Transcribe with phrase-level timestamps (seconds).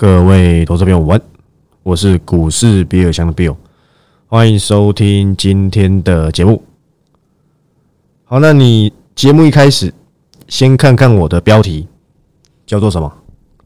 [0.00, 1.20] 各位投资朋友午安，
[1.82, 3.54] 我是股市比尔香的 Bill，
[4.28, 6.64] 欢迎收听今天的节目。
[8.24, 9.92] 好，那你节目一开始
[10.48, 11.86] 先看看我的标题，
[12.64, 13.12] 叫做什么？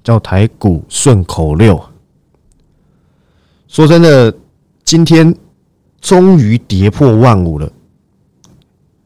[0.03, 1.81] 叫台股顺口溜。
[3.69, 4.37] 说真的，
[4.83, 5.33] 今天
[6.01, 7.73] 终于跌破万五了，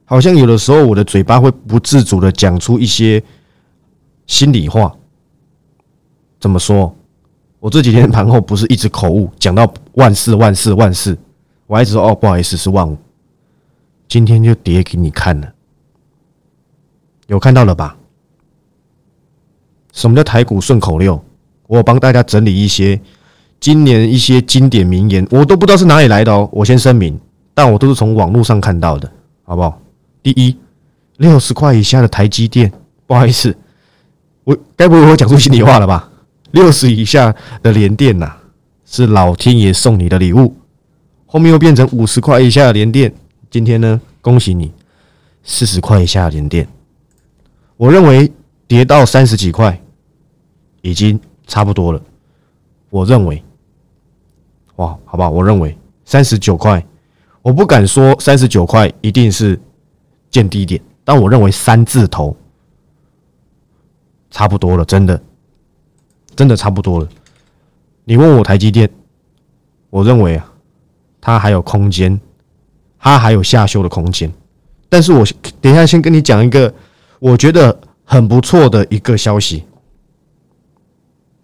[0.06, 3.22] 好像有的时候我的嘴巴会不自主的讲出一些
[4.26, 4.90] 心里话。
[6.40, 6.94] 怎么说？
[7.60, 11.18] 我这几天盘后不是一直口误，讲到万四万四万四，
[11.66, 12.96] 我还一直说哦不好意思是万五，
[14.08, 15.52] 今天就跌给你看了，
[17.26, 17.96] 有看到了吧？
[19.92, 21.20] 什么叫台股顺口溜？
[21.66, 23.00] 我帮大家整理一些
[23.58, 26.48] 今年一些经典名言，我都不知道是哪里来的哦。
[26.52, 27.18] 我先声明，
[27.52, 29.10] 但我都是从网络上看到的，
[29.42, 29.80] 好不好？
[30.22, 30.56] 第一，
[31.16, 32.72] 六十块以下的台积电，
[33.06, 33.54] 不好意思，
[34.44, 36.07] 我该不会我讲出心里话了吧？
[36.50, 38.36] 六十以下的连电呐，
[38.84, 40.54] 是老天爷送你的礼物。
[41.26, 43.12] 后面又变成五十块以下的连电，
[43.50, 44.72] 今天呢，恭喜你，
[45.42, 46.66] 四十块以下的连电。
[47.76, 48.32] 我认为
[48.66, 49.78] 跌到三十几块，
[50.80, 52.00] 已经差不多了。
[52.88, 53.42] 我认为，
[54.76, 55.28] 哇，好吧？
[55.28, 56.82] 我认为三十九块，
[57.42, 59.60] 我不敢说三十九块一定是
[60.30, 62.34] 见低点，但我认为三字头
[64.30, 65.22] 差不多了，真的。
[66.38, 67.08] 真的差不多了。
[68.04, 68.88] 你问我台积电，
[69.90, 70.52] 我认为啊，
[71.20, 72.20] 它还有空间，
[72.96, 74.32] 它还有下修的空间。
[74.88, 75.26] 但是我
[75.60, 76.72] 等一下先跟你讲一个
[77.18, 79.64] 我觉得很不错的一个消息，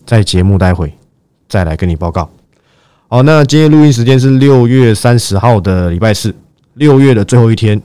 [0.06, 0.96] 在节目待会
[1.48, 2.30] 再来跟你报告。
[3.08, 6.32] 好，那今天录音时间是六月三十号的礼拜四，
[6.74, 7.82] 六月的最后一天，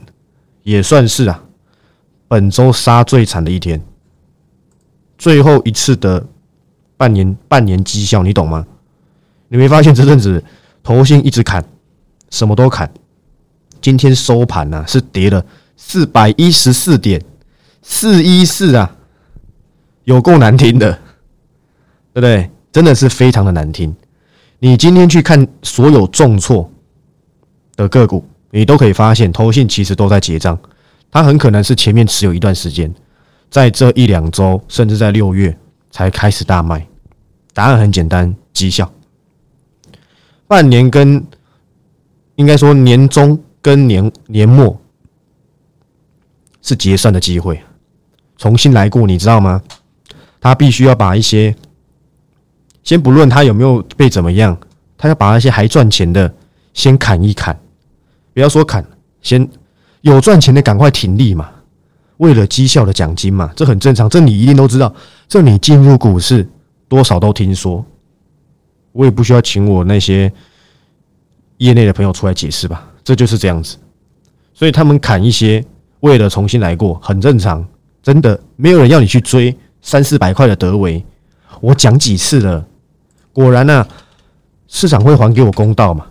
[0.62, 1.42] 也算是啊，
[2.28, 3.82] 本周杀最惨的一天，
[5.18, 6.24] 最后一次的。
[7.00, 8.66] 半年半年绩效，你懂吗？
[9.48, 10.44] 你没发现这阵子
[10.82, 11.64] 头线一直砍，
[12.28, 12.92] 什么都砍。
[13.80, 15.42] 今天收盘呢是跌了
[15.78, 17.18] 四百一十四点
[17.80, 18.94] 四一四啊，
[20.04, 20.92] 有够难听的，
[22.12, 22.50] 对不对？
[22.70, 23.96] 真的是非常的难听。
[24.58, 26.70] 你今天去看所有重挫
[27.76, 30.58] 的个股，你都可以发现头线其实都在结账，
[31.10, 32.94] 它很可能是前面持有一段时间，
[33.48, 35.56] 在这一两周甚至在六月
[35.90, 36.86] 才开始大卖。
[37.60, 38.90] 答案很简单，绩效。
[40.48, 41.22] 半年跟
[42.36, 44.80] 应该说年终跟年年末
[46.62, 47.62] 是结算的机会，
[48.38, 49.60] 重新来过，你知道吗？
[50.40, 51.54] 他必须要把一些，
[52.82, 54.56] 先不论他有没有被怎么样，
[54.96, 56.32] 他要把那些还赚钱的
[56.72, 57.54] 先砍一砍，
[58.32, 58.82] 不要说砍，
[59.20, 59.46] 先
[60.00, 61.50] 有赚钱的赶快停利嘛，
[62.16, 64.94] 为了绩效的奖金嘛，这很正常，这你一定都知道，
[65.28, 66.48] 这你进入股市。
[66.90, 67.86] 多少都听说，
[68.90, 70.30] 我也不需要请我那些
[71.58, 73.76] 业内的朋友出来解释吧，这就是这样子。
[74.52, 75.64] 所以他们砍一些，
[76.00, 77.64] 为了重新来过，很正常。
[78.02, 81.04] 真的没有人要你去追三四百块的德维，
[81.60, 82.66] 我讲几次了，
[83.32, 83.86] 果然呢，
[84.66, 86.04] 市场会还给我公道嘛，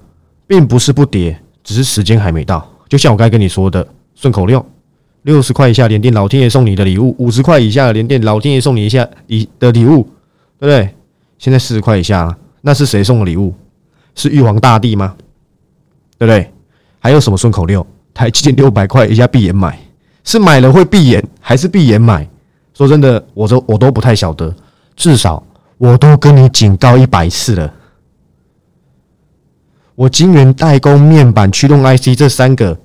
[0.48, 2.66] 并不是不跌，只是时间还没到。
[2.88, 3.86] 就像我刚才跟你说的，
[4.16, 4.66] 顺口溜：
[5.24, 10.08] 六十块以下连电，老天爷送你的礼物；五十块以下的连电，老天爷送你一下礼的礼物。
[10.60, 10.96] 对不对？
[11.38, 13.54] 现在四十块以下，那是谁送的礼物？
[14.14, 15.16] 是玉皇大帝吗？
[16.18, 16.52] 对不对？
[17.00, 17.86] 还有什么顺口溜？
[18.14, 19.80] 台积电六百块一下闭眼买，
[20.26, 22.28] 是买了会闭眼，还是闭眼买？
[22.74, 24.54] 说真的，我都我都不太晓得。
[24.98, 25.42] 至少
[25.78, 27.74] 我都跟你警告一百次了。
[29.96, 32.78] 我晶圆代工、面板、驱动 IC 这三个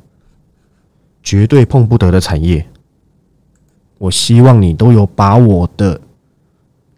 [1.23, 2.65] 绝对碰不得的产业，
[3.99, 6.01] 我希望你都有把我的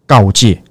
[0.05, 0.61] 告诫。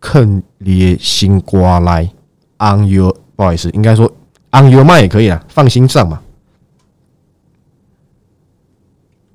[0.00, 2.10] 坑列新瓜来
[2.58, 4.06] ，on your 不好意思，应该说
[4.52, 6.20] on your mind 也可以啊，放心上嘛。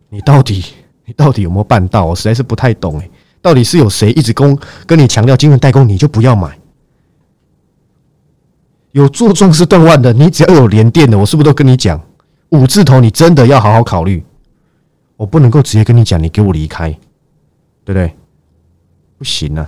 [0.09, 0.63] 你到底
[1.05, 2.05] 你到底有没有办到？
[2.05, 3.09] 我实在是不太懂哎，
[3.41, 6.57] 到底是有谁一直跟跟你强调金圆代工，你就不要买？
[8.91, 11.99] 有做壮士断腕的，你只要有连电的，我是不是都跟你讲
[12.49, 12.99] 五字头？
[12.99, 14.23] 你真的要好好考虑。
[15.17, 16.91] 我不能够直接跟你讲，你给我离开，
[17.83, 18.15] 对不对？
[19.17, 19.67] 不行啊。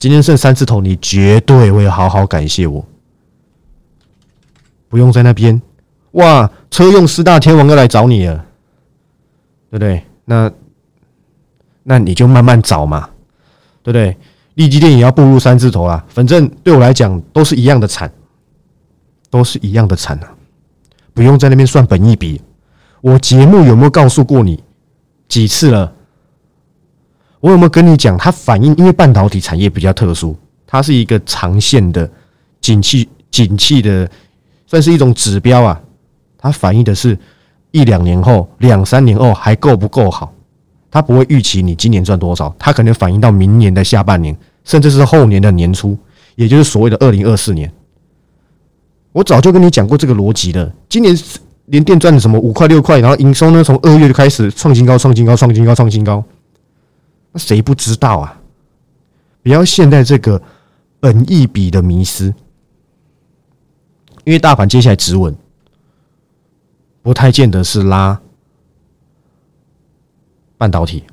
[0.00, 2.84] 今天剩三次头，你绝对会好好感谢我。
[4.88, 5.60] 不用在那边
[6.12, 8.34] 哇，车用四大天王要来找你了，
[9.70, 10.02] 对不对？
[10.24, 10.50] 那
[11.82, 13.10] 那你就慢慢找嘛，
[13.82, 14.16] 对不对？
[14.54, 18.10] 利基店也要步入三字头啊，反正对我来讲都是一样的惨，
[19.28, 20.34] 都是一样的惨啊！
[21.12, 22.40] 不用在那边算本一笔。
[23.02, 24.64] 我节目有没有告诉过你
[25.28, 25.92] 几次了？
[27.40, 28.16] 我有没有跟你讲？
[28.18, 32.08] 它反映因为半导体产业比较特殊，它是一个长线的
[32.60, 34.08] 景气，景气的
[34.66, 35.80] 算是一种指标啊。
[36.38, 37.18] 它反映的是
[37.70, 40.32] 一两年后、两三年后还够不够好？
[40.90, 45.96] 它不会预期你今年赚多少，它可能反映到明年的下半年，甚至是后年的年初，
[46.34, 47.72] 也就是所谓的二零二四年。
[49.12, 50.72] 我早就跟你讲过这个逻辑了。
[50.88, 51.16] 今年
[51.66, 56.22] 连电赚了什么五块六块，然后营收呢从二月就开始创新高、创新高、创新高、创新高，
[57.32, 58.40] 那谁不知道啊？
[59.42, 60.40] 不要陷在这个
[60.98, 62.26] 本益比的迷失，
[64.24, 65.34] 因为大盘接下来止稳，
[67.02, 68.20] 不太见得是拉
[70.58, 71.04] 半导体。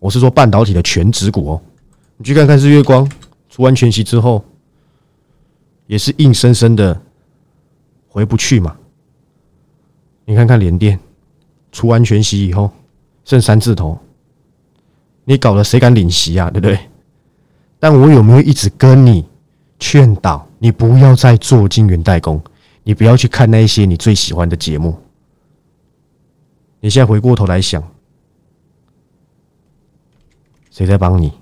[0.00, 1.62] 我是说半导体的全指股哦，
[2.16, 3.10] 你去看看日月光
[3.48, 4.44] 出完全息之后，
[5.86, 7.00] 也是硬生生的。
[8.06, 8.76] 回不去嘛？
[10.24, 11.00] 你看看联电
[11.72, 12.70] 出完全息以后
[13.24, 13.98] 剩三字头，
[15.24, 16.50] 你搞了谁敢领息啊？
[16.50, 16.78] 对不对？
[17.78, 19.26] 但我有没有一直跟你
[19.78, 22.42] 劝导你不要再做晶圆代工？
[22.82, 24.96] 你不要去看那一些你最喜欢的节目。
[26.80, 27.82] 你现在回过头来想，
[30.70, 31.32] 谁在帮你？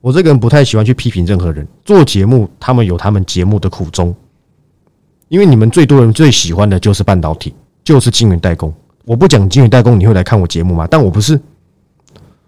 [0.00, 4.14] 我这个人不太喜欢去批评任何人做节目，他们有他们节目的苦衷。
[5.28, 7.52] 因为你们最多人最喜欢的就是半导体，
[7.82, 8.72] 就是晶圆代工。
[9.04, 10.86] 我不讲晶圆代工，你会来看我节目吗？
[10.88, 11.40] 但我不是，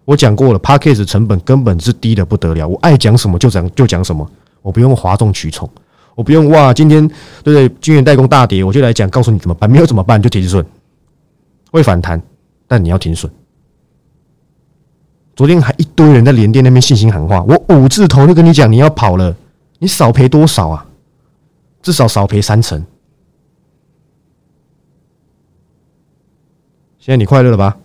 [0.07, 2.67] 我讲过了 p a c k a g e 成本根本是低的不得了。
[2.67, 4.27] 我爱讲什么就讲就讲什么，
[4.63, 5.69] 我不用哗众取宠，
[6.15, 7.07] 我不用哇，今天
[7.43, 7.69] 对不对？
[7.81, 9.69] 晶圆代工大跌，我就来讲，告诉你怎么办。
[9.69, 10.65] 没有怎么办，就停损，
[11.71, 12.23] 会反弹，
[12.67, 13.31] 但你要停损。
[15.35, 19.37] 昨天还一堆人在联电那边信心喊话，我五字头就跟你讲，你要跑了，
[19.81, 20.87] 你少赔多少啊？
[21.83, 22.79] 至少少赔三成。
[26.99, 27.77] 现在你快乐了吧？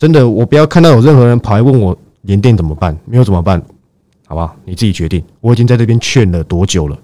[0.00, 3.62] 真的，我不要看到有任何人跑来问我连电怎么办，没有怎么办，
[4.26, 4.56] 好不好？
[4.64, 5.22] 你自己决定。
[5.40, 6.98] 我已经在这边劝了多久了？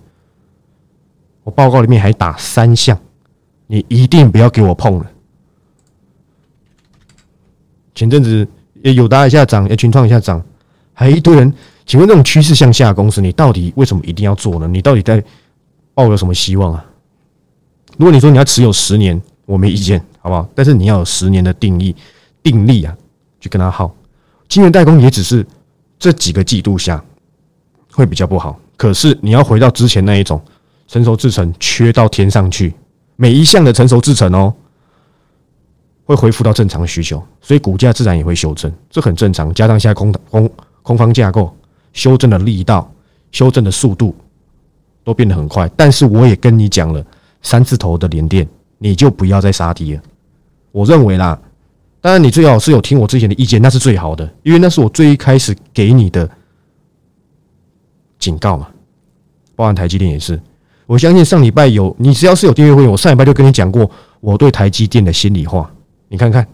[1.45, 2.99] 我报告里面还打三项，
[3.67, 5.07] 你一定不要给我碰了。
[7.95, 8.49] 前阵子
[8.83, 10.43] 也有搭一下涨，也群创一下涨，
[10.95, 11.53] 还一堆人。
[11.85, 14.67] 请问这种趋势向下的公司，你到底为什么一定要做呢？
[14.67, 15.23] 你到底在？
[15.95, 16.85] 抱有什么希望啊？
[17.97, 20.47] 如果你说你要持有十年，我没意见，好不好？
[20.55, 21.97] 但是你要有十年的定义
[22.47, 22.97] 定力啊，
[23.41, 23.93] 去跟他耗。
[24.49, 25.45] 晶圆代工也只是
[25.99, 27.03] 这几个季度下
[27.93, 30.41] 会比较不好，可是你要回到之前那一种
[30.87, 32.73] 成熟制程缺到天上去，
[33.17, 34.55] 每一项的成熟制程哦，
[36.05, 39.53] 会恢复到正常的需求，所以股价自然也会修正，这很正常。
[39.53, 40.51] 加上现在空空
[40.83, 41.53] 空方架构
[41.93, 42.89] 修正的力道、
[43.33, 44.15] 修正的速度。
[45.07, 47.01] 都变得很快，但是我也跟你讲了，
[47.41, 48.45] 三字头的连电，
[48.77, 50.03] 你就不要再杀低了。
[50.73, 51.41] 我认为啦，
[52.07, 56.31] 当然你最好是有听我之前的意见，那是最好的，因为那是我最一开始给你的
[58.17, 58.69] 警告嘛。
[59.57, 60.41] 包含台积电也是，
[60.87, 65.69] 我相信上礼拜有你只要是有订阅会员，我上礼拜就跟你讲过我对台积电的心里话。
[66.07, 66.47] 你看看，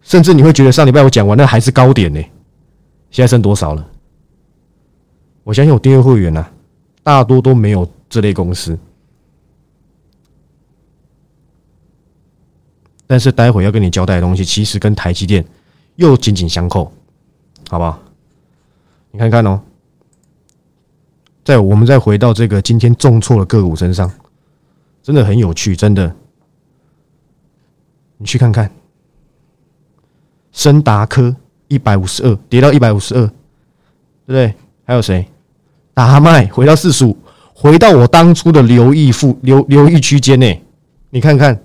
[0.00, 2.18] 甚至你会觉得上礼拜我讲完那还是高点呢，
[3.10, 3.86] 现在剩多少了？
[5.44, 6.46] 我相信我订阅会员呢。
[7.02, 8.78] 大多都没有这类公司，
[13.10, 15.44] 但是待会要跟你交代的东西，其实跟台积电
[15.96, 16.84] 又紧紧相扣，
[17.68, 17.98] 好不好？
[19.10, 19.60] 你看看哦，
[21.42, 24.08] 在我们再回到这个今天重挫的个股身上，
[25.02, 26.14] 真的很有趣，真的，
[28.16, 28.70] 你去看看，
[30.52, 31.34] 深达科
[31.66, 33.32] 一百五十二跌到一百五十二，对
[34.26, 34.54] 不对？
[34.84, 35.26] 还有谁？
[35.92, 37.18] 达麦回到四十五，
[37.52, 40.62] 回到我当初的留意附留留意区间内，
[41.10, 41.60] 你看看，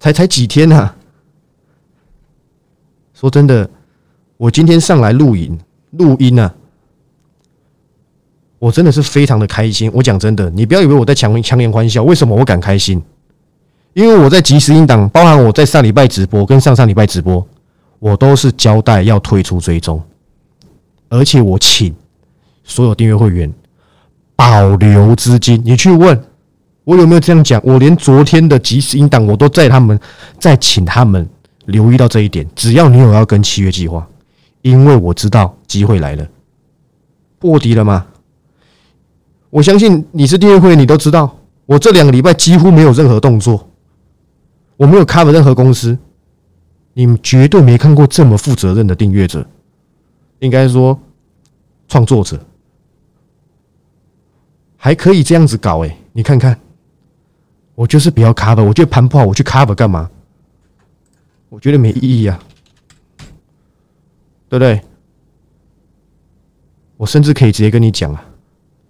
[0.00, 0.96] 才才几天啊！
[3.14, 3.68] 说真的，
[4.38, 5.56] 我今天上来录影
[5.90, 6.50] 录音呢，
[8.58, 9.90] 我真的是非常的开心。
[9.94, 12.02] 我讲真的，你不要以为我在强强颜欢笑。
[12.02, 13.00] 为什么我敢开心？
[13.92, 17.46] 因为我在即时音档，包含我在上礼拜直播跟上上礼拜直播，
[17.98, 20.02] 我都是交代要退出追踪，
[21.10, 21.94] 而且我请。
[22.62, 23.52] 所有订阅会员
[24.36, 26.24] 保留资金，你去问
[26.90, 27.60] 我有没有这样讲？
[27.64, 29.96] 我连昨天的即时音档我都在他们
[30.40, 31.24] 在请他们
[31.66, 32.44] 留意到这一点。
[32.56, 34.04] 只要你有要跟契约计划，
[34.62, 36.26] 因为我知道机会来了，
[37.38, 38.04] 破底了吗？
[39.50, 43.68] 我相信你是订阅会，你都知道，我这两个礼拜几乎没有任何动作，
[44.76, 45.96] 我没有 cover 任何公司，
[46.94, 49.46] 你们绝对没看过这么负责任的订阅者，
[50.40, 50.98] 应该说
[51.86, 52.44] 创作者。
[54.76, 56.58] 还可以这样子搞哎，你看看，
[57.80, 60.10] 我就是不要 cover，我觉得盘不好，我去 cover 干嘛？
[61.48, 62.38] 我觉得没意义啊。
[64.50, 64.78] 对不对？
[66.98, 68.22] 我甚至可以直接跟你讲啊，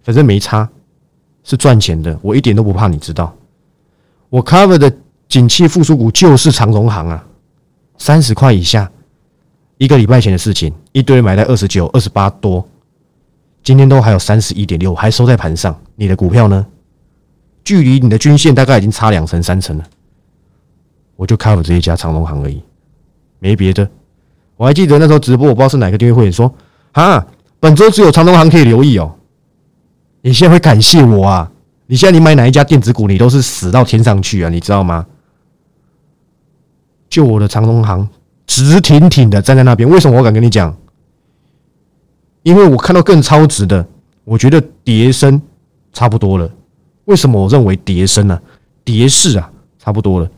[0.03, 0.69] 反正没差，
[1.41, 2.89] 是赚钱的，我一点都不怕。
[2.89, 3.33] 你知道，
[4.27, 4.93] 我 cover 的
[5.29, 7.25] 景气复苏股就是长荣行啊，
[7.97, 8.91] 三十块以下，
[9.77, 12.67] 一个礼拜前的事情，一堆买在二十九、二十八多，
[13.63, 15.79] 今天都还有三十一点六，还收在盘上。
[15.95, 16.65] 你的股票呢？
[17.63, 19.83] 距离你的均线大概已经差两层、三层了。
[21.15, 22.61] 我就 cover 这一家长隆行而已，
[23.39, 23.87] 没别的。
[24.57, 26.53] 我还记得那时候直播，我不知道是哪个订阅会员说
[26.93, 27.25] 啊。
[27.59, 29.15] 本周只有长隆行可以留意哦。
[30.21, 31.51] 你现在会感谢我啊？
[31.85, 35.05] 你现在你买哪一家电子股，你都是死到天上去啊，你知道吗？
[37.07, 38.09] 就我的长隆行
[38.47, 40.75] 直挺挺的站在那边，为什么我敢跟你讲？
[42.41, 43.85] 因为我看到更超值的，
[44.23, 45.39] 我觉得叠升
[45.93, 46.51] 差不多了。
[47.11, 48.41] 为什么我认为叠升呢？
[48.85, 50.31] 叠势啊，差不多了，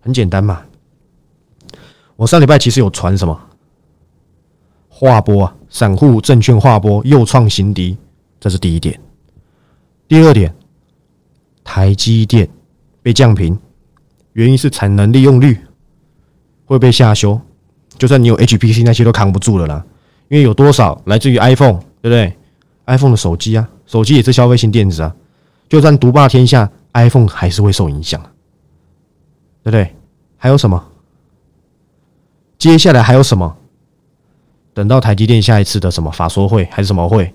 [0.00, 0.62] 很简单嘛。
[2.14, 3.36] 我上礼拜其实有传什么？
[4.88, 7.96] 划波啊，散户证券划波又创新低，
[8.38, 8.98] 这是第一点。
[10.06, 10.54] 第二点，
[11.64, 12.48] 台积电
[13.02, 13.58] 被降频，
[14.34, 15.58] 原因是产能利用率
[16.64, 17.40] 会被下修。
[17.98, 19.84] 就算你有 HPC 那些都扛不住了啦，
[20.28, 22.32] 因为有多少来自于 iPhone，对不对
[22.86, 25.12] ？iPhone 的手机啊，手机也是消费性电子啊，
[25.70, 28.20] 就算独霸天下，iPhone 还是会受影响，
[29.62, 29.94] 对不对？
[30.36, 30.84] 还有什么？
[32.58, 33.56] 接下来还有什么？
[34.74, 37.32] 等到台积电下一次的什么法说会还是什么会，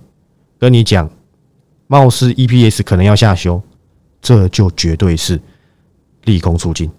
[0.59, 1.09] 跟你讲，
[1.87, 3.61] 貌似 EPS 可能要下修，
[4.21, 5.41] 这就绝对是
[6.25, 6.91] 利空出尽，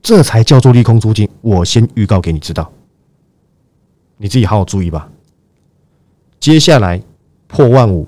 [0.00, 1.28] 这才叫做利空出尽。
[1.40, 2.70] 我先预告给你知道，
[4.16, 5.10] 你自己好好注意吧。
[6.38, 7.02] 接下来
[7.48, 8.06] 破万五，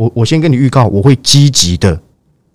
[0.00, 2.00] 我我先跟你预告，我会积极的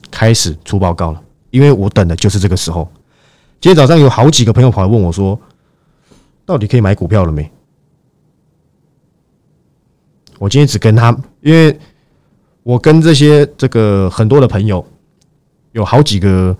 [0.10, 1.22] 开始出报告了，
[1.52, 2.92] 因为我等的就是这个时候。
[3.62, 5.40] 今天早上有好几个朋友跑来问我说，
[6.44, 7.48] 到底可以买股票了没？
[10.40, 11.80] 我今天只跟他，因为
[12.64, 14.84] 我跟这些这个很多的朋友
[15.74, 16.58] 有好几个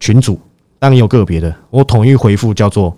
[0.00, 0.40] 群组，
[0.78, 2.96] 当然有个别的，我统一回复叫做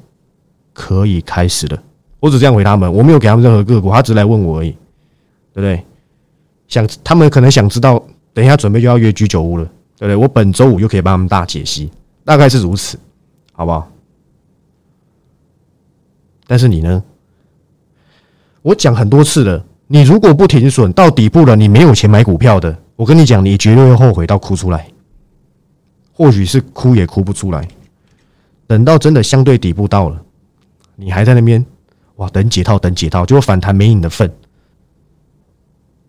[0.73, 1.83] 可以开始了。
[2.21, 4.71] 我只这样回他们，我没有给他们任何个股，他只来问我而已，
[5.53, 5.85] 对不对？
[6.69, 8.03] 想他们可能想知道，
[8.33, 9.65] 等一下准备就要约居酒屋了，
[9.99, 10.17] 对不对？
[10.17, 11.91] 我本周五又可以帮他们大解析，
[12.25, 12.99] 大概是如此，
[13.53, 13.91] 好不好？
[16.47, 17.03] 但是你呢？
[18.63, 19.65] 我讲很多次了。
[19.87, 24.89] 你如果不停损到底部了，你没有钱买股票的，我跟你讲，你绝对会后悔到哭出来。
[26.13, 27.69] 或许是哭也哭不出来。
[28.67, 30.21] 等到真的相对底部到了，
[30.97, 31.65] 你还在那边
[32.17, 34.33] 哇等解套等解套，结果反弹没你的份。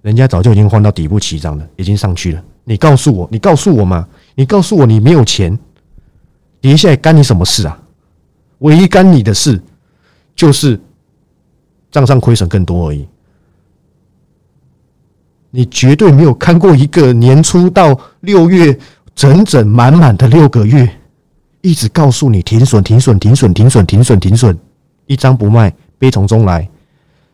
[0.06, 2.44] 人家早就已经换到底部起涨了，已经上去了。
[2.64, 4.08] 你告诉我，你告诉我嘛？
[4.36, 5.58] 你告诉我你没有钱，
[6.62, 7.76] 跌下来干你什么事啊？
[8.60, 9.60] 唯一干你的事
[10.36, 10.80] 就是
[11.90, 13.08] 账上亏损更多而已。
[15.50, 18.78] 你绝对没有看过一个年初到六月
[19.16, 20.88] 整整满满的六个月，
[21.62, 24.56] 一直告诉你停损、停损、停损、停损、停损、停损，
[25.08, 26.70] 一张不卖，悲从中来，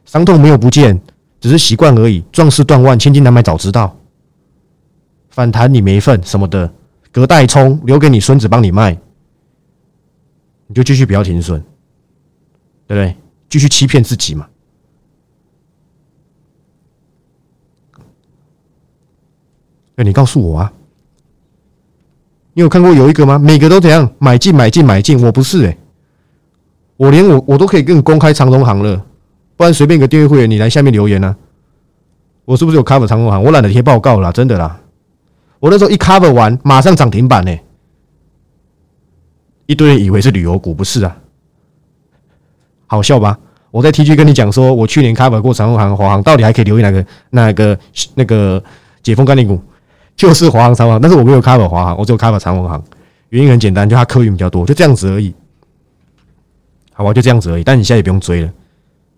[0.05, 0.97] 伤痛没有不见，
[1.41, 2.23] 只是习惯而已。
[2.31, 3.93] 壮士断腕，千金难买早知道。
[5.29, 6.73] 反弹你没份什么的，
[7.11, 8.97] 隔代冲留给你孙子帮你卖，
[10.67, 11.61] 你就继续不要停损，
[12.87, 13.17] 对不对？
[13.49, 14.47] 继续欺骗自己嘛。
[20.03, 20.73] 你告诉我啊，
[22.53, 23.37] 你有看过有一个吗？
[23.37, 25.23] 每个都怎样买进买进买进？
[25.23, 25.77] 我不是哎，
[26.97, 29.05] 我连我我都可以跟你公开长荣行了，
[29.55, 31.35] 不然随便一个订阅会员你来下面留言呢，
[32.45, 33.43] 我是不是有 cover 长荣行？
[33.43, 34.79] 我懒得贴报告了，真的啦，
[35.59, 37.55] 我那时候一 cover 完马上涨停板呢，
[39.67, 41.17] 一堆人以为是旅游股，不是啊，
[42.87, 43.37] 好笑吧？
[43.69, 47.79] 我在 T G 跟你讲说，我去年 cover 过长荣行、华航，到底还可以留意哪个、那个、
[48.15, 48.61] 那个
[49.01, 49.61] 解封概念股？
[50.15, 52.83] 就是华航、长航，但是我没有 cover 华航，我只有 cover 长航。
[53.29, 55.33] 原因很简单，就它客运比较多，就这样子而已。
[56.91, 57.63] 好吧，就这样子而已。
[57.63, 58.53] 但你现在也不用追了，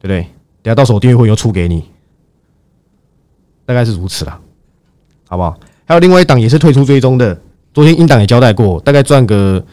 [0.04, 0.22] 对不对？
[0.62, 1.86] 等下到时候订阅会又出给你，
[3.66, 4.38] 大概是如此啦，
[5.30, 5.58] 好不好？
[5.86, 7.40] 还有另外一档也是退出追踪的，
[7.74, 9.64] 昨天英档也交代过，大概赚个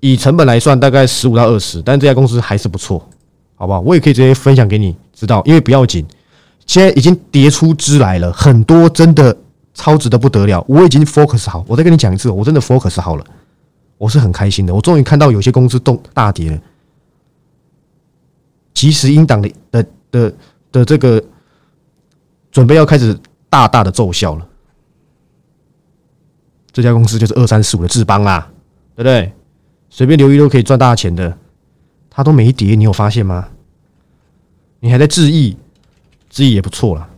[0.00, 3.08] 以成本来算，大概十五到二十，但这家公司还是不错，
[3.54, 3.78] 好不好？
[3.80, 6.04] 我也可以直接分享给你知道，因为不要紧，
[6.66, 9.36] 现在已经叠出枝来了，很多真的。
[9.76, 11.64] 超值的不得了，我已经 focus 好。
[11.66, 13.24] 我再跟你讲一次，我真的 focus 好了，
[13.98, 14.72] 我是很开心的。
[14.72, 16.58] 我终于看到有些公司动大跌了，
[18.74, 20.34] 其实英档的的的
[20.70, 21.22] 的这个
[22.50, 24.46] 准备要开始大大的奏效了。
[26.72, 28.50] 这家公司就是二三四五的智邦啊，
[28.96, 29.32] 对不对？
[29.88, 31.38] 随便留意都可以赚大钱的，
[32.10, 33.48] 它都没跌，你有发现吗？
[34.80, 35.56] 你还在质疑，
[36.28, 37.08] 质疑也不错了，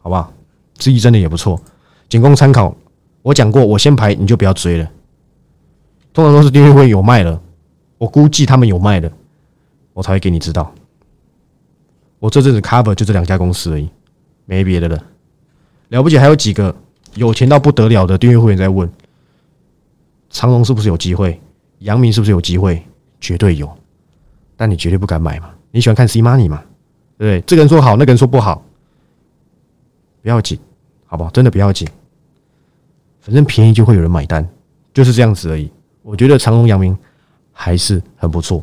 [0.00, 0.32] 好不好？
[0.78, 1.60] 质疑真的也不错，
[2.08, 2.74] 仅供参考。
[3.20, 4.90] 我讲过，我先排，你就不要追了。
[6.14, 7.40] 通常都是订阅会有卖了，
[7.98, 9.12] 我估计他们有卖的，
[9.94, 10.70] 我才会给你知道。
[12.18, 13.88] 我这阵子 cover 就这两家公司而已，
[14.44, 15.02] 没别的了。
[15.88, 16.74] 了不起，还有几个
[17.14, 18.90] 有钱到不得了的订阅会员在问：
[20.30, 21.40] 长隆是不是有机会？
[21.78, 22.82] 阳明是不是有机会？
[23.20, 23.70] 绝对有，
[24.56, 25.50] 但你绝对不敢买嘛？
[25.70, 26.62] 你喜欢看 C money 嘛？
[27.16, 27.40] 对不对？
[27.46, 28.62] 这个人说好，那个人说不好，
[30.20, 30.58] 不要紧，
[31.06, 31.30] 好不好？
[31.30, 31.86] 真的不要紧。
[33.20, 34.46] 反正便宜就会有人买单，
[34.92, 35.70] 就是这样子而已。
[36.02, 36.96] 我觉得长隆、阳明
[37.52, 38.62] 还是很不错，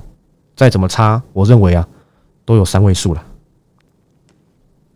[0.61, 1.87] 再怎么差，我认为啊，
[2.45, 3.25] 都有三位数了。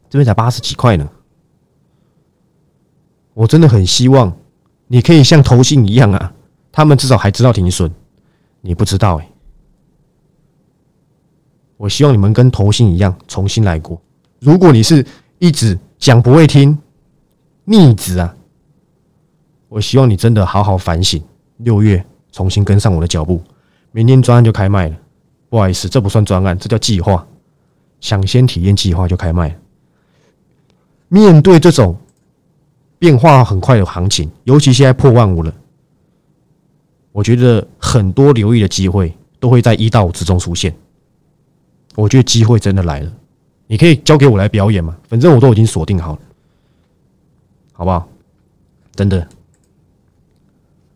[0.08, 1.10] 这边才八十几块呢，
[3.34, 4.32] 我真的很希望
[4.86, 6.32] 你可以像投信一样啊，
[6.72, 7.92] 他们至少还知道停损，
[8.62, 9.28] 你不知道哎。
[11.78, 14.00] 我希望你们跟投信一样重新来过。
[14.38, 15.04] 如果你是
[15.40, 16.78] 一直讲不会听，
[17.64, 18.36] 逆子啊！
[19.68, 21.20] 我希望你真的好好反省，
[21.58, 23.42] 六月重新跟上我的脚步。
[23.92, 24.96] 明天专案就开卖了，
[25.50, 27.26] 不好意思，这不算专案，这叫计划。
[28.02, 29.58] 想先体验计划就开卖。
[31.08, 31.98] 面对这种
[33.00, 35.54] 变化很快的行情，尤其现在破万五了，
[37.12, 40.76] 我觉得很多留意的机会都会在一到五之中出现。
[41.96, 43.12] 我觉得机会真的来了，
[43.68, 46.20] 你可以交给我来表演嘛，反正我都已经锁定好了，
[47.72, 48.08] 好不好？
[48.94, 49.26] 真的。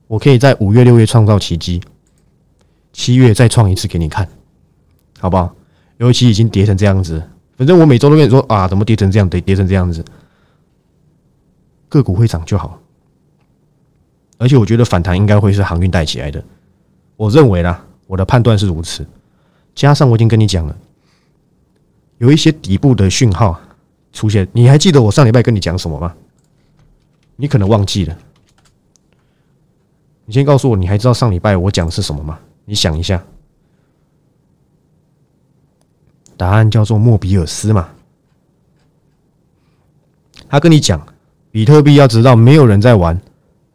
[0.07, 1.79] 我可以在五月、六月创造奇迹，
[2.91, 4.27] 七月再创一次给你看，
[5.19, 5.53] 好不好？
[5.97, 7.21] 尤其已经跌成这样子，
[7.57, 10.03] 反正我每周都跟你说啊，怎么跌成这样，跌跌成这样子，
[11.89, 12.79] 个股会涨就好。
[14.37, 16.41] 而且我觉得反弹应该会是航运带起来的，
[17.17, 19.05] 我认为啦，我的判断是如此。
[19.75, 20.75] 加上我已经跟你讲了，
[22.19, 23.59] 有一些底部的讯号
[24.13, 26.15] 出现，你还记得我上礼拜跟你讲什么吗？
[27.35, 28.17] 你可能忘记了。
[30.25, 32.39] 你先告诉我，你还知道上礼拜我讲的是什么吗？
[32.63, 33.21] 你想一下，
[36.39, 37.89] 答案叫做莫比尔斯嘛。
[40.47, 41.05] 他跟你讲，
[41.51, 43.19] 比特币要知道没有人在玩，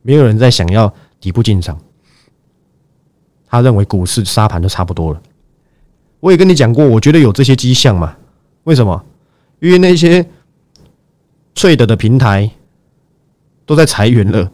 [0.00, 1.78] 没有人在想要底部进场。
[3.46, 5.20] 他认为股市沙盘都差不多了。
[6.20, 8.16] 我也跟你讲过，我觉得有这些迹象嘛。
[8.62, 9.04] 为什么？
[9.60, 10.26] 因为那些
[11.54, 12.50] trade 的平台
[13.66, 14.50] 都在裁员了。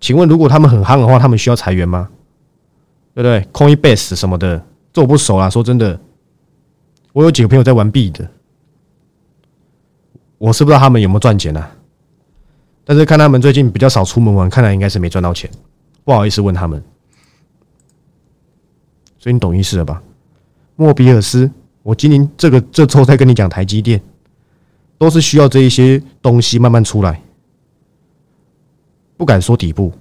[0.00, 2.08] 请问，如果他们很夯的话，他们需要裁员吗？
[3.12, 5.50] 对不对？Coinbase 什么的，这我不熟啊。
[5.50, 5.98] 说真的，
[7.14, 8.28] 我有几个朋友在玩币的，
[10.36, 11.70] 我是不知道他们有没有赚钱啊。
[12.84, 15.48] 但是看他们最近比较少出门玩，看来应该是没赚到钱。
[16.02, 16.82] 不好意思问他们，
[19.16, 20.02] 所以你懂意思了吧？
[20.74, 21.48] 莫比尔斯，
[21.84, 24.02] 我今年这个这周在跟你讲台积电，
[24.98, 27.22] 都是需要这一些东西慢慢出来。
[29.16, 29.92] 不敢说底部，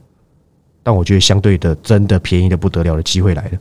[0.82, 3.58] 但我觉得相对的，真的便宜的不得了的机会来了。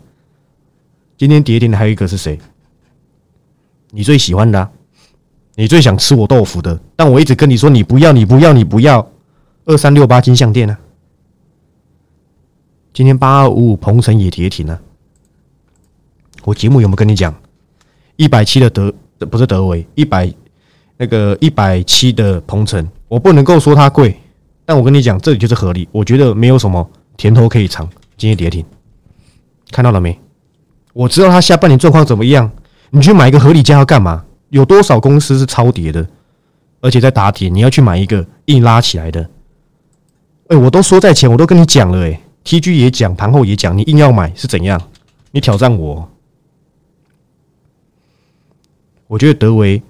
[1.19, 2.41] 今天跌停的还有一个是谁？
[3.95, 4.71] 你最喜欢的，
[5.55, 9.07] 你最想吃我豆腐的，但我一直跟你说你不要，你不要，你不要。
[9.67, 10.75] 二三六八金项店呢？
[12.95, 14.81] 今天八二五五鹏程也跌停了。
[16.45, 17.35] 我节目有没有跟你讲？
[18.17, 18.93] 一百七的德
[19.31, 20.33] 不是德维，一百
[20.97, 24.19] 那个一百七的鹏程，我不能够说它贵。
[24.65, 27.87] 但我跟你讲，这里就是合理，我觉得没有什么甜头可以尝。
[28.17, 28.65] 今天跌停，
[29.71, 30.19] 看到了没？
[30.95, 32.51] 我知道它下半年状况怎么样。
[32.95, 34.25] 你去买一个合理价要干嘛？
[34.51, 36.07] 有多少公司是超跌的，
[36.81, 39.31] 而且在打铁，你要去买一个硬拉起来的？
[40.49, 44.79] 哎，我都说在前，我都跟你讲了，哎，TG 也讲，盘后也讲，你硬要买是怎样？
[45.31, 46.07] 你挑战我？
[49.07, 49.83] 我觉得德维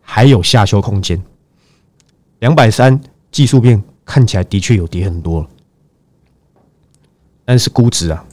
[0.00, 1.22] 还有下修空间，
[2.38, 2.98] 两百三。
[3.30, 5.46] 技术面看起来的确有跌很多，
[7.44, 8.26] 但是估值啊，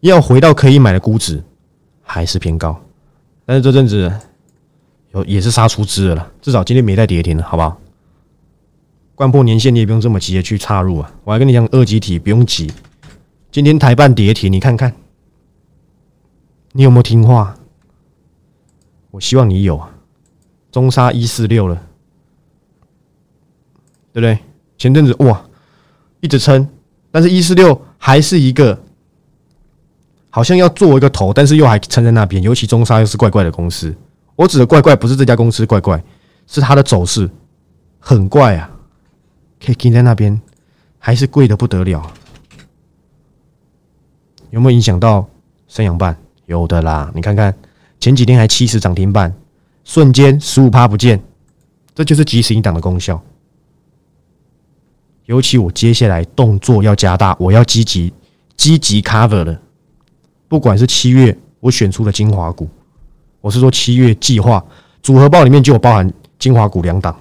[0.00, 1.42] 要回到可以买的估值
[2.02, 2.80] 还是偏高。
[3.44, 4.12] 但是这阵子
[5.12, 7.80] 有也是杀出资了，至少今天没带跌停了，好不好？
[9.14, 11.12] 关破年线你也不用这么急的去插入啊！
[11.24, 12.70] 我还跟你讲，二级体不用急。
[13.50, 14.94] 今天台半跌停，你看看，
[16.72, 17.56] 你有没有听话？
[19.10, 19.90] 我希望你有啊。
[20.70, 21.74] 中沙一四六了。
[24.12, 24.38] 对不对？
[24.76, 25.44] 前阵子哇，
[26.20, 26.68] 一直撑，
[27.10, 28.80] 但是一四六还是一个
[30.38, 32.40] 好像要做一个头，但是又还撑在那边。
[32.40, 33.92] 尤其中沙又是怪怪的公司，
[34.36, 36.00] 我指的怪怪不是这家公司怪怪，
[36.46, 37.28] 是它的走势
[37.98, 38.70] 很怪啊，
[39.60, 40.40] 可以停在那边，
[40.96, 42.00] 还是贵的不得了。
[44.50, 45.28] 有没有影响到
[45.66, 46.16] 三阳半？
[46.46, 47.52] 有的啦，你看看
[47.98, 49.34] 前几天还七十涨停板，
[49.82, 51.20] 瞬间十五趴不见，
[51.96, 53.20] 这就是及时引档的功效。
[55.24, 58.14] 尤其我接下来动作要加大，我要积极
[58.56, 59.62] 积极 cover 了。
[60.48, 62.68] 不管是七月我选出的精华股，
[63.40, 64.64] 我是说七月计划
[65.02, 67.16] 组合包里面就有包含精华股两档，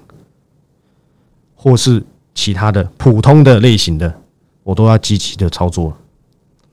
[1.55, 4.21] 或是其他的普通的类型的，
[4.63, 5.89] 我都要积极的操作，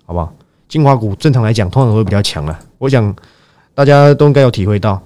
[0.07, 0.33] 好不好？
[0.69, 3.15] 精华股正常来讲通常会比较强了，我想
[3.75, 4.97] 大家都应该有体会到，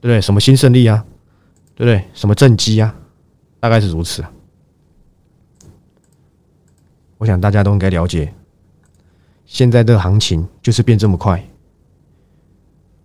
[0.00, 0.20] 对不对？
[0.20, 1.04] 什么新胜利啊，
[1.74, 2.04] 对不对？
[2.14, 2.94] 什么正机啊，
[3.60, 4.24] 大概是如此。
[7.18, 8.32] 我想大家都应该了解，
[9.48, 11.42] 现在的行情就是变这么快。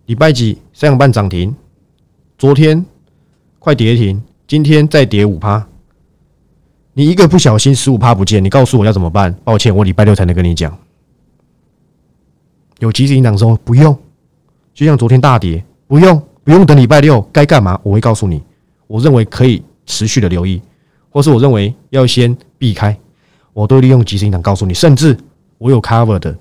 [0.04, 1.56] 礼拜几三点半涨停，
[2.36, 2.84] 昨天
[3.58, 5.66] 快跌停，今天再跌五趴。
[6.92, 9.34] 你一个不小心十五趴不见，你告诉我要怎么办？
[9.42, 10.76] 抱歉，我礼拜六才能跟你讲。
[12.78, 13.98] 有即时引导说不用，
[14.74, 18.42] 就像昨天大跌，不用不用等礼拜六该干嘛，我会告诉你。
[18.86, 20.60] 我认为可以持续的留意，
[21.08, 22.94] 或是我认为要先避开。
[23.54, 25.16] 我都利用即时引导告诉你，甚至
[25.64, 26.36] 我有 cover 的，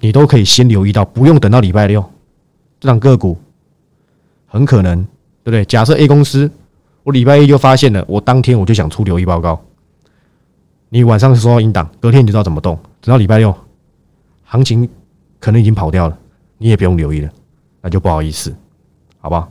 [0.00, 2.02] 你都可以先留意到，不用等到礼拜六。
[2.80, 3.36] 这档个股
[4.46, 5.04] 很可能，
[5.44, 5.62] 对不对？
[5.66, 6.50] 假设 A 公司，
[7.02, 9.62] 我礼拜一就发现了，我当天我就想出留意报告。
[10.88, 12.74] 你晚上收到引导，隔天你就知道怎么动。
[13.02, 13.54] 等到礼拜六，
[14.44, 14.88] 行情
[15.38, 16.18] 可能已经跑掉了，
[16.56, 17.30] 你也不用留意了，
[17.82, 18.50] 那就不好意思，
[19.18, 19.46] 好不好？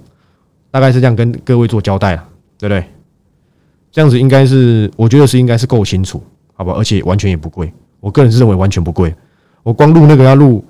[0.72, 2.84] 大概是这样跟各位做交代了，对不对？
[3.92, 6.20] 这样子应该是，我觉得是应该是够清楚。
[6.56, 7.72] 好吧，而且完全也不贵，
[8.08, 9.14] 我个人是认为完全不贵。
[9.64, 10.64] 我光录那个要录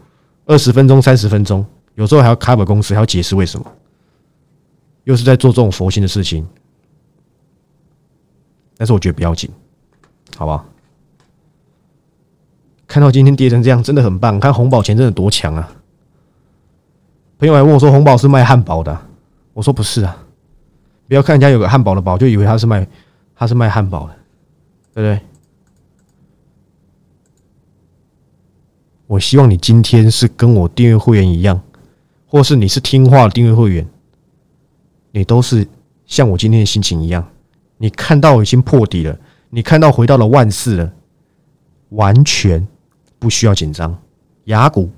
[0.48, 3.66] 二十分钟、三十分钟，有时候还要 cover 公司，还要解释为什么，
[5.04, 6.48] 又是在做这种佛心的事情。
[8.76, 9.52] 但是我觉得不要紧，
[10.36, 10.66] 好吧？
[12.88, 14.40] 看到今天跌成这样，真的很棒。
[14.40, 15.72] 看红宝钱真的多强啊！
[17.38, 19.00] 朋友还问我说：“红宝是卖汉堡的？”
[19.54, 20.18] 我说：“不是啊，
[21.08, 22.88] 不要看人家有个汉堡的堡，就以为他是卖
[23.36, 24.16] 他是卖汉堡的，
[24.96, 25.22] 对不对？”
[29.08, 31.62] 我希望你今天是跟我订阅会员一样，
[32.26, 33.88] 或是你是听话的订阅会员，
[35.12, 35.66] 你都是
[36.06, 37.26] 像我今天的心情一样。
[37.78, 39.18] 你看到已经破底了，
[39.50, 40.92] 你看到回到了万四了，
[41.90, 42.68] 完全
[43.18, 43.98] 不需要紧张。
[44.46, 44.90] 雅股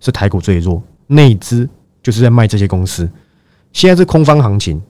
[0.00, 1.68] 是台股最弱，内资
[2.02, 3.10] 就是在卖这些公司。
[3.72, 4.80] 现在是空方行情，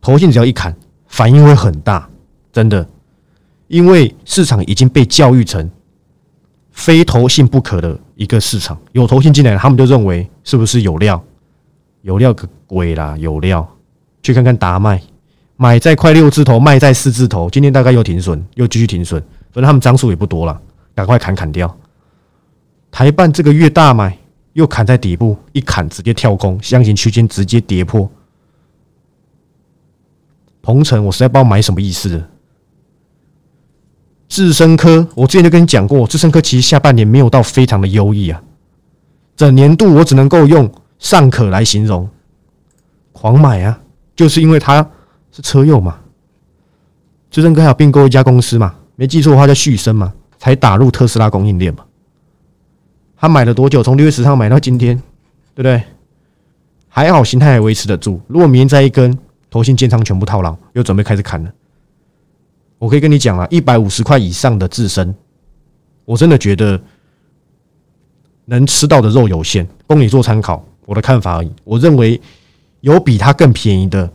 [0.00, 0.76] 头信只要一砍，
[1.08, 2.08] 反应会很大，
[2.52, 2.88] 真的，
[3.66, 5.68] 因为市场已经被教育成。
[6.72, 11.22] 非投信不可的一个市场，有投信进来，他们就认为是不是有料？
[12.02, 13.14] 有料个鬼啦！
[13.18, 13.68] 有料，
[14.22, 15.02] 去看看达麦，
[15.56, 19.20] 买在快六字头，卖在四字头，今天大概又停损，又继续停损，
[19.52, 20.58] 反正他们张数也不多了，
[20.94, 21.76] 赶快砍砍掉。
[22.90, 24.16] 台办这个月大买，
[24.54, 28.10] 又砍在底部，一砍直接跳空，箱型区间直接跌破。
[30.62, 32.22] 鹏程，我实在不知道买什么意思。
[34.30, 38.40] 智深科，我之前就跟你讲过，智深科其实下半年没有到非常的优异啊。
[39.36, 42.08] 整年度我只能够用尚可来形容，
[43.10, 43.80] 狂买啊，
[44.14, 44.88] 就是因为它
[45.32, 45.98] 是车用嘛。
[47.28, 51.84] 智深科还有并购一家公司嘛，没记错的话叫旭升嘛，才打入特斯拉供应链嘛。
[53.16, 53.82] 他买了多久？
[53.82, 54.96] 从六月十号买到今天，
[55.54, 55.82] 对不对？
[56.88, 58.20] 还好形态还维持得住。
[58.28, 59.18] 如果明天再一根，
[59.50, 61.50] 头新建仓全部套牢，又准备开始砍了。
[62.80, 65.14] 我可以跟你讲了，一百五十块以上的自身，
[66.06, 66.80] 我真的觉得
[68.46, 71.52] 能吃到的肉有限，供你做参考，我的看法而已。
[71.62, 72.18] 我认为
[72.80, 74.10] 有比它更便宜的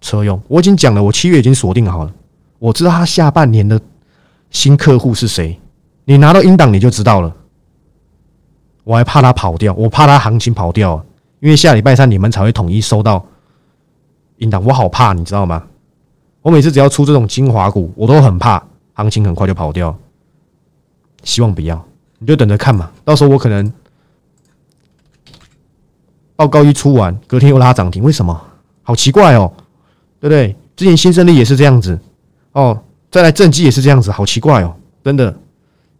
[0.00, 2.14] 车用，我已经讲了，我七月已经锁定好了，
[2.60, 3.80] 我知道他下半年的
[4.50, 5.58] 新客户是谁，
[6.04, 7.34] 你拿到英档你就知道了。
[8.84, 11.04] 我还怕他跑掉，我怕他行情跑掉，
[11.40, 13.26] 因为下礼拜三你们才会统一收到
[14.36, 15.66] 英档，我好怕，你知道吗？
[16.46, 19.98] 我每次只要出这种精华股，我都很怕行情很快就跑掉。
[21.24, 21.84] 希望不要，
[22.20, 22.88] 你就等着看嘛。
[23.04, 23.72] 到时候我可能
[26.36, 28.40] 报告一出完，隔天又拉涨停，为什么？
[28.84, 29.52] 好奇怪哦，
[30.20, 30.54] 对不对？
[30.76, 31.98] 之前新胜利也是这样子
[32.52, 32.80] 哦，
[33.10, 35.36] 再来正机也是这样子，好奇怪哦，真的。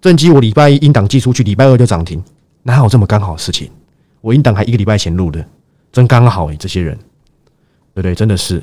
[0.01, 2.23] 正机我礼拜一阴档寄出去，礼拜二就涨停，
[2.63, 3.69] 哪有这么刚好的事情？
[4.21, 5.45] 我阴档还一个礼拜前录的，
[5.91, 6.97] 真刚好哎，这些人，
[7.95, 8.15] 对不对？
[8.15, 8.63] 真的是。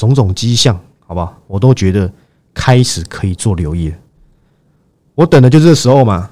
[0.00, 1.36] 种种迹象，好不好？
[1.46, 2.10] 我都觉得
[2.54, 3.96] 开始可以做留意了。
[5.14, 6.30] 我等的就是这时候嘛，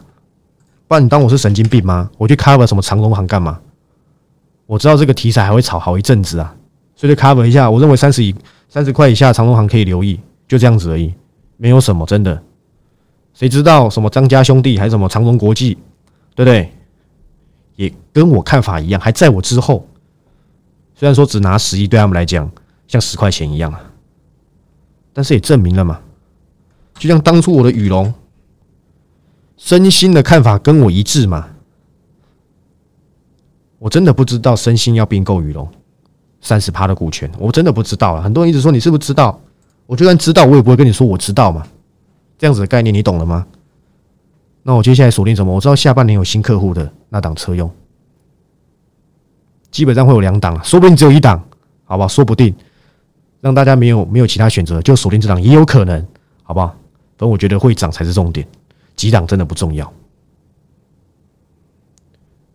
[0.86, 2.10] 不然你当我是神经病吗？
[2.16, 3.60] 我去 cover 什么长隆行干嘛？
[4.64, 6.54] 我知道这个题材还会炒好一阵子啊，
[6.96, 7.70] 所以就 cover 一下。
[7.70, 8.34] 我认为三十以
[8.70, 11.12] 三十块以下长隆行可以留意，就这样子而已，
[11.58, 12.42] 没有什么真的。
[13.34, 15.74] 谁知道什么张家兄弟还是什么长龙国际，
[16.34, 16.72] 对不对？
[17.76, 19.86] 也跟我看法一样，还在我之后。
[20.94, 22.50] 虽然说只拿十亿，对他们来讲
[22.88, 23.80] 像十块钱一样啊，
[25.12, 26.00] 但是也证明了嘛，
[26.94, 28.12] 就像当初我的羽龙，
[29.56, 31.48] 身心的看法跟我一致嘛。
[33.78, 35.68] 我真的不知道身心要并购羽龙
[36.40, 38.22] 三十趴的股权，我真的不知道啊。
[38.22, 39.40] 很多人一直说你是不是知道？
[39.86, 41.64] 我就算知道，我也不会跟你说我知道嘛。
[42.36, 43.46] 这样子的概念你懂了吗？
[44.62, 45.54] 那我接下来锁定什么？
[45.54, 47.70] 我知道下半年有新客户的那档车用。
[49.70, 51.42] 基本上会有两档，说不定只有一档，
[51.84, 52.08] 好吧？
[52.08, 52.54] 说不定
[53.40, 56.06] 让大家没有没有其他选择，就锁定这档也有可能，
[56.42, 56.66] 好不好？
[56.66, 58.46] 反正我觉得会涨才是重点，
[58.96, 59.92] 几档真的不重要。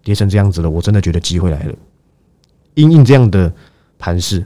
[0.03, 1.73] 跌成这样子了，我真的觉得机会来了。
[2.73, 3.53] 因应这样的
[3.97, 4.45] 盘势，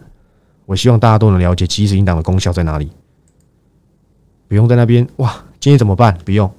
[0.66, 2.92] 我希望大家都能了解即时引档的功效在哪里。
[4.48, 6.16] 不用在那边哇，今天怎么办？
[6.24, 6.52] 不用，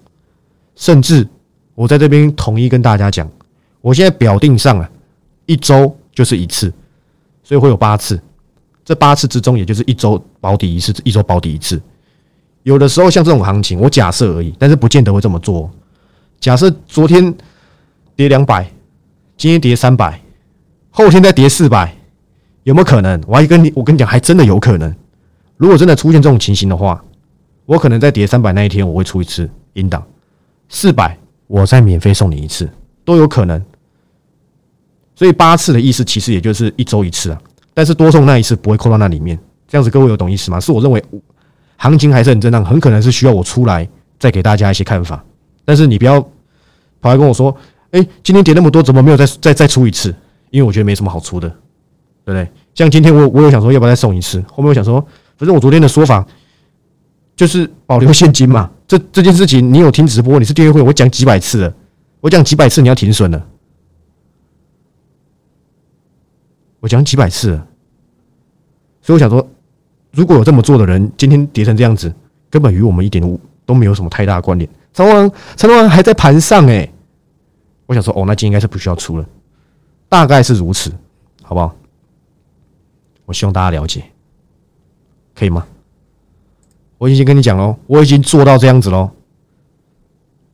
[0.74, 1.28] 甚至
[1.74, 3.30] 我在这边统一跟大家讲，
[3.80, 4.90] 我现在表定上了。
[5.46, 6.72] 一周就是一次，
[7.42, 8.20] 所以会有八次。
[8.88, 11.78] 这八次之中，也就是一周保底一次，一周保底一次。
[12.62, 15.70] 有的时候像这种行情，我假设而已，但是不见得会这么做。
[16.40, 17.34] 假设昨天
[18.16, 18.66] 跌两百，
[19.36, 20.18] 今天跌三百，
[20.88, 21.94] 后天再跌四百，
[22.62, 23.22] 有没有可能？
[23.26, 24.96] 我还跟你，我跟你讲，还真的有可能。
[25.58, 27.04] 如果真的出现这种情形的话，
[27.66, 30.02] 我可能在跌三百那一天，我会出一次引导
[30.70, 31.14] 四百，
[31.46, 32.66] 我再免费送你一次，
[33.04, 33.62] 都有可能。
[35.14, 37.42] 所以八次的意思其实也就是一周一次啊，
[37.78, 39.38] 但是多送那一次不会扣到那里面，
[39.68, 40.58] 这样子各位有懂意思吗？
[40.58, 41.00] 是我认为
[41.76, 43.88] 行情还是很震荡，很可能是需要我出来
[44.18, 45.24] 再给大家一些看法。
[45.64, 46.20] 但是你不要
[47.00, 47.56] 跑来跟我说，
[47.92, 50.12] 哎，今天跌那么多，怎么没有再再再出一次？
[50.50, 51.48] 因为我觉得没什么好出的，
[52.24, 52.24] 对。
[52.24, 52.50] 不对？
[52.74, 55.00] 像今天我我有想说要不要再送一次，后面我想说，
[55.36, 56.26] 反正我昨天的说法。
[57.36, 58.68] 就是保留现金嘛。
[58.88, 61.74] 这这件事情你有听直播，你是订阅会，我讲几百次了，
[62.20, 63.46] 我讲几百次你要停损了。
[66.80, 67.67] 我讲几百次了，
[69.08, 69.48] 所以我想说，
[70.10, 72.14] 如果有这么做的人，今天跌成这样子，
[72.50, 74.68] 根本与我们一点都没有什么太大的关联。
[74.92, 76.86] 长王，长王还在盘上哎，
[77.86, 79.24] 我想说，哦，那今天应该是不需要出了，
[80.10, 80.92] 大概是如此，
[81.42, 81.74] 好不好？
[83.24, 84.04] 我希望大家了解，
[85.34, 85.66] 可以吗？
[86.98, 89.08] 我已经跟你讲喽，我已经做到这样子喽，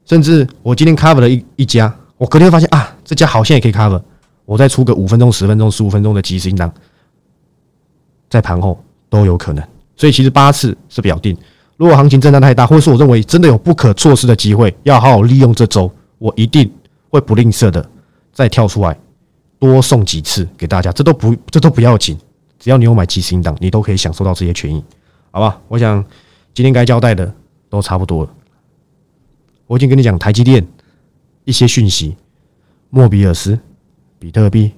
[0.05, 4.01] 甚至我今天 cover 了一一家，我隔天发现啊，这家好像也可以 cover。
[4.45, 6.73] 我再出个五分钟、十分钟、十五分钟的即时应当，
[8.35, 8.77] 在盘后
[9.09, 11.37] 都有可能，所以其实八次是表定。
[11.77, 16.69] 如果行情震荡太大，或是我认为真的有不可错失的机会，要好好利用这周，我一定
[17.11, 17.89] 会不吝啬的
[18.33, 18.99] 再跳出来
[19.61, 20.91] 多送几次给大家。
[20.91, 22.19] 这都不这都不要紧，
[22.59, 24.83] 只要你有买即时应当，你都可以享受到这些权益，
[25.31, 25.61] 好吧？
[25.69, 26.05] 我想
[26.53, 27.33] 今天该交代的
[27.71, 28.31] 都差不多了。
[29.69, 30.67] 我已经跟你讲台积电
[31.45, 32.17] 一些讯息，
[32.91, 33.57] 莫比尔斯。
[34.17, 34.73] 比特币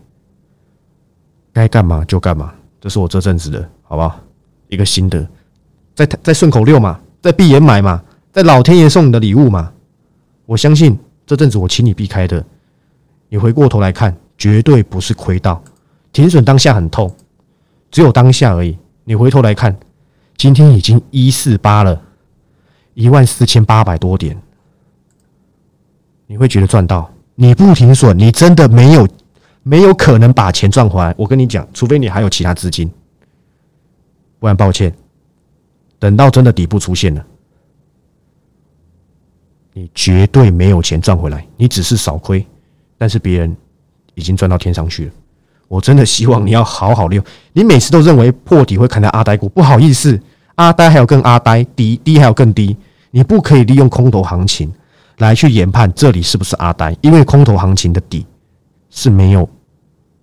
[1.52, 2.52] 该干嘛就干嘛，
[2.86, 4.16] 这是我这阵子的好不好？
[4.68, 5.28] 一个心得，
[5.92, 9.72] 在在顺口溜嘛，在闭眼买嘛，在老天爷送你的礼物嘛。
[10.44, 10.96] 我相信
[11.26, 12.46] 这阵子我请你避开的，
[13.28, 15.60] 你回过头来看，绝对不是亏到
[16.12, 17.12] 停损当下很痛，
[17.90, 18.78] 只有当下而已。
[19.02, 19.76] 你回头来看，
[20.36, 22.00] 今天已经一四八了，
[22.94, 24.40] 一万四千八百多点，
[26.28, 27.10] 你会觉得赚到？
[27.34, 29.08] 你不停损，你真的没有。
[29.68, 32.88] 没有可能把钱赚回来，我跟你讲，除非你还有其他资金，
[34.38, 34.94] 不然抱歉，
[35.98, 37.26] 等到真的底部出现了，
[39.72, 42.46] 你绝对没有钱赚回来，你只是少亏，
[42.96, 43.56] 但是别人
[44.14, 45.10] 已经赚到天上去了。
[45.66, 47.24] 我真的希望你要好好利用。
[47.52, 50.16] 你每次都认为破底会看到阿呆股，不好意思，
[50.54, 52.76] 阿呆还有更阿呆，低低还有更低，
[53.10, 54.72] 你不可以利用空头行情
[55.18, 58.24] 来去研判这里是不是阿呆，因为空头行情的底
[58.90, 59.48] 是没有。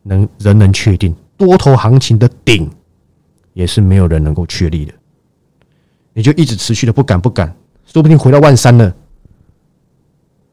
[0.04, 2.70] 能人能确定多头行情的顶，
[3.54, 4.94] 也是没有人能够确立的。
[6.14, 7.54] 你就一直持续的不敢不敢，
[7.86, 8.94] 说不定回到万三了，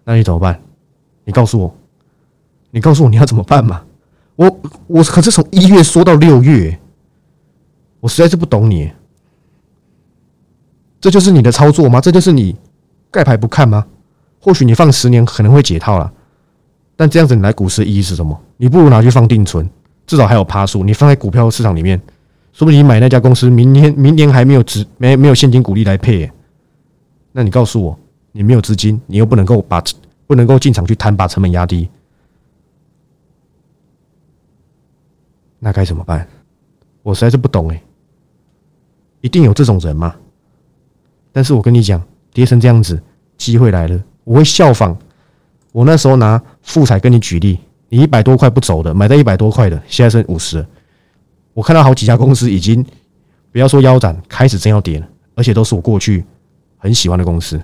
[0.05, 0.61] 那你怎么办？
[1.25, 1.77] 你告诉我，
[2.71, 3.85] 你告诉我你要怎么办嘛？
[4.37, 6.81] 我我可是从一月说到六月，
[8.01, 8.91] 我实在是不懂你。
[10.99, 12.01] 这就是你的操作吗？
[12.01, 12.57] 这就是你
[13.11, 13.87] 盖牌不看吗？
[14.41, 16.11] 或许你放十年可能会解套了。
[16.97, 18.41] 但这样子你来股市意义是什么？
[18.62, 19.66] 你不如拿去放定存，
[20.07, 20.85] 至少还有趴数。
[20.85, 21.99] 你放在股票市场里面，
[22.53, 26.31] 说不定你买那家公司，明天明年还没有值，没没有现金股利来配。
[27.33, 27.99] 那你告诉我，
[28.33, 29.83] 你没有资金，你又不能够把
[30.27, 31.88] 不能够进场去摊，把成本压低，
[35.59, 36.29] 那该怎么办？
[37.03, 37.83] 我实在是不懂哎，
[39.23, 40.14] 一定有这种人吗？
[41.33, 42.03] 但是我跟你讲，
[42.35, 43.03] 跌成这样子，
[43.38, 44.94] 机会来了，我会效仿。
[45.73, 47.59] 我那时候拿富彩跟你举例，
[47.90, 50.64] 你一百多块不走的，买到一百多块的，现在剩五十。
[51.53, 52.85] 我看到好几家公司已经
[53.53, 56.24] 不要说腰斩，开始真要跌了，而且都是我过去
[56.79, 57.61] 很喜欢的公司。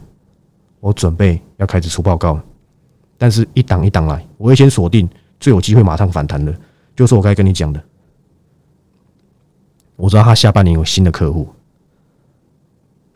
[0.80, 2.44] 我准备要开始出报告了，
[3.16, 5.08] 但是一档一档来，我会先锁定
[5.38, 6.54] 最有机会马上反弹的，
[6.94, 7.82] 就是我该跟你讲的。
[9.94, 11.48] 我知道他下半年有新的客户，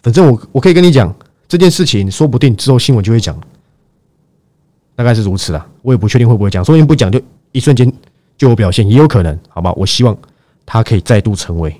[0.03, 1.15] 反正我我可以跟你讲
[1.49, 3.39] 这件事情，说不定之后新闻就会讲，
[5.01, 5.67] 大概是如此啦。
[5.81, 7.19] 我也不确定会不会讲，说不定不讲就
[7.53, 7.91] 一瞬间
[8.37, 9.73] 就有表现，也有可能，好吧？
[9.73, 10.15] 我希望
[10.67, 11.75] 他可以再度成为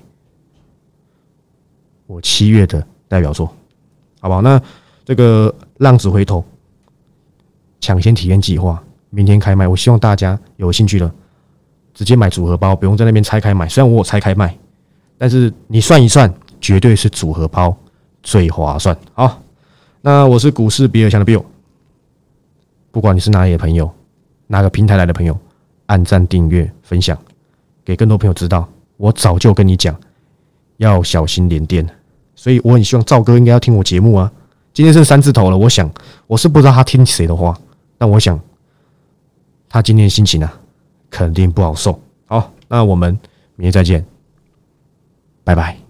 [2.07, 3.45] 我七月的代表作，
[4.19, 4.41] 好不好？
[4.41, 4.59] 那
[5.05, 6.43] 这个浪子回头
[7.79, 11.13] 抢先体验计划明天开卖，我希望大家有兴趣的
[11.93, 13.69] 直接买组合包，不用在那边拆开买。
[13.69, 14.57] 虽然我有拆开卖。
[15.17, 17.77] 但是你算一算，绝对是组合包
[18.23, 18.97] 最划算。
[19.13, 19.39] 好，
[20.01, 21.43] 那我是股市比尔强的 Bill，
[22.91, 23.89] 不管你是哪里的朋友，
[24.47, 25.37] 哪个平台来的朋友，
[25.85, 27.17] 按赞、订阅、分享，
[27.85, 28.67] 给更多朋友知道。
[28.97, 29.99] 我早就跟你讲，
[30.77, 31.87] 要小心连电，
[32.35, 34.31] 所以我很希望赵哥应该要听我节目啊。
[34.73, 35.89] 今天是三字头了，我想
[36.27, 37.57] 我是不知道他听谁的话，
[37.97, 38.39] 但我想
[39.67, 40.59] 他今天心情啊，
[41.09, 41.99] 肯定不好受。
[42.25, 43.17] 好，那我们
[43.55, 44.05] 明天再见。
[45.43, 45.80] 拜拜。